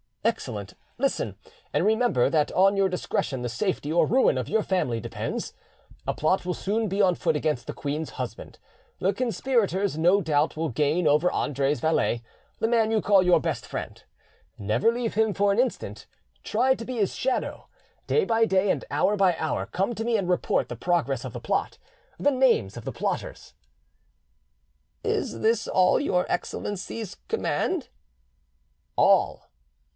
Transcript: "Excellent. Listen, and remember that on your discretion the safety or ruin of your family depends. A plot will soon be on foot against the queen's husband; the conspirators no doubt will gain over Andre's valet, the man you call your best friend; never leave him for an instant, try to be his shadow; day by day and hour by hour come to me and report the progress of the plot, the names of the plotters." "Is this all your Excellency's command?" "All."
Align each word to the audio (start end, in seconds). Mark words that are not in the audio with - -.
"Excellent. 0.23 0.73
Listen, 0.99 1.35
and 1.73 1.85
remember 1.85 2.27
that 2.29 2.51
on 2.53 2.75
your 2.77 2.89
discretion 2.89 3.41
the 3.41 3.49
safety 3.49 3.91
or 3.91 4.05
ruin 4.05 4.37
of 4.37 4.49
your 4.49 4.61
family 4.61 4.99
depends. 4.99 5.53
A 6.07 6.13
plot 6.13 6.45
will 6.45 6.53
soon 6.53 6.87
be 6.87 7.01
on 7.01 7.15
foot 7.15 7.35
against 7.35 7.65
the 7.65 7.73
queen's 7.73 8.11
husband; 8.11 8.57
the 8.99 9.13
conspirators 9.13 9.97
no 9.97 10.21
doubt 10.21 10.55
will 10.55 10.69
gain 10.69 11.07
over 11.07 11.31
Andre's 11.31 11.79
valet, 11.79 12.23
the 12.59 12.67
man 12.67 12.91
you 12.91 13.01
call 13.01 13.23
your 13.23 13.39
best 13.39 13.65
friend; 13.65 14.03
never 14.57 14.91
leave 14.91 15.13
him 15.15 15.33
for 15.33 15.51
an 15.51 15.59
instant, 15.59 16.07
try 16.43 16.73
to 16.75 16.85
be 16.85 16.97
his 16.97 17.15
shadow; 17.15 17.67
day 18.07 18.23
by 18.23 18.45
day 18.45 18.71
and 18.71 18.85
hour 18.89 19.15
by 19.15 19.35
hour 19.37 19.67
come 19.67 19.93
to 19.95 20.05
me 20.05 20.17
and 20.17 20.29
report 20.29 20.69
the 20.69 20.75
progress 20.75 21.25
of 21.25 21.33
the 21.33 21.39
plot, 21.41 21.77
the 22.19 22.31
names 22.31 22.75
of 22.75 22.85
the 22.85 22.91
plotters." 22.91 23.53
"Is 25.03 25.41
this 25.41 25.67
all 25.67 25.99
your 25.99 26.25
Excellency's 26.31 27.17
command?" 27.27 27.89
"All." 28.95 29.47